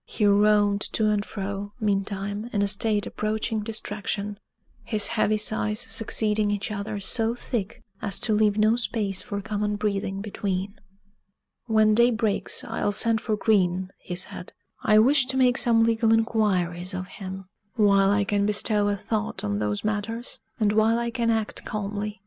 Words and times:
He 0.07 0.25
roamed 0.25 0.81
to 0.93 1.09
and 1.11 1.23
fro, 1.23 1.73
meantime, 1.79 2.49
in 2.51 2.63
a 2.63 2.67
state 2.67 3.05
approaching 3.05 3.59
distraction, 3.59 4.39
his 4.83 5.09
heavy 5.09 5.37
sighs 5.37 5.79
succeeding 5.81 6.49
each 6.49 6.71
other 6.71 6.99
so 6.99 7.35
thick 7.35 7.83
as 8.01 8.19
to 8.21 8.33
leave 8.33 8.57
no 8.57 8.75
space 8.75 9.21
for 9.21 9.39
common 9.43 9.75
breathing 9.75 10.19
between. 10.19 10.73
"When 11.67 11.93
day 11.93 12.09
breaks, 12.09 12.63
I'll 12.63 12.91
send 12.91 13.21
for 13.21 13.37
Green," 13.37 13.91
he 13.99 14.15
said; 14.15 14.53
"I 14.81 14.97
wish 14.97 15.27
to 15.27 15.37
make 15.37 15.59
some 15.59 15.83
legal 15.83 16.11
inquiries 16.11 16.95
of 16.95 17.05
him, 17.07 17.45
while 17.75 18.09
I 18.09 18.23
can 18.23 18.47
bestow 18.47 18.87
a 18.87 18.97
thought 18.97 19.43
on 19.43 19.59
those 19.59 19.83
matters, 19.83 20.41
and 20.59 20.73
while 20.73 20.97
I 20.97 21.11
can 21.11 21.29
act 21.29 21.63
calmly. 21.63 22.19